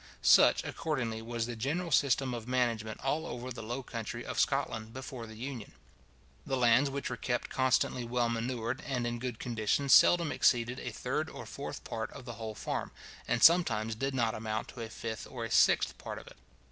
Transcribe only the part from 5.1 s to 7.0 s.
the Union. The lands